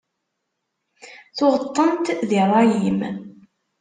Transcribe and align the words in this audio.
Tuɣeḍ-tent 1.37 2.07
di 2.29 2.41
rray-im. 2.49 2.99